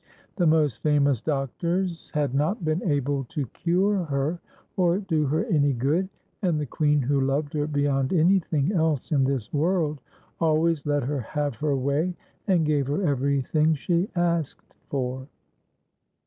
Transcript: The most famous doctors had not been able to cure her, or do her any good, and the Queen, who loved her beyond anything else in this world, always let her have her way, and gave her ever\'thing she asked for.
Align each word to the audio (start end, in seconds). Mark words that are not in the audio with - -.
The 0.37 0.47
most 0.47 0.81
famous 0.81 1.21
doctors 1.21 2.09
had 2.15 2.33
not 2.33 2.65
been 2.65 2.81
able 2.89 3.23
to 3.25 3.45
cure 3.53 4.05
her, 4.05 4.39
or 4.75 4.97
do 4.97 5.27
her 5.27 5.45
any 5.45 5.73
good, 5.73 6.09
and 6.41 6.59
the 6.59 6.65
Queen, 6.65 7.01
who 7.03 7.21
loved 7.21 7.53
her 7.53 7.67
beyond 7.67 8.11
anything 8.11 8.71
else 8.71 9.11
in 9.11 9.25
this 9.25 9.53
world, 9.53 10.01
always 10.39 10.87
let 10.87 11.03
her 11.03 11.19
have 11.19 11.53
her 11.57 11.75
way, 11.75 12.15
and 12.47 12.65
gave 12.65 12.87
her 12.87 13.03
ever\'thing 13.03 13.75
she 13.75 14.09
asked 14.15 14.73
for. 14.89 15.27